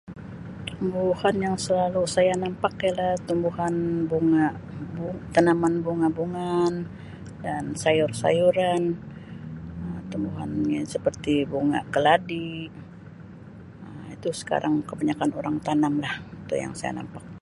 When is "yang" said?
1.45-1.55, 10.75-10.87, 16.63-16.73